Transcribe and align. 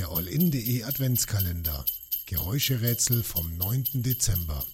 Der 0.00 0.08
All-In.de 0.08 0.84
Adventskalender. 0.84 1.84
Geräuscherätsel 2.24 3.22
vom 3.22 3.58
9. 3.58 3.84
Dezember. 4.02 4.64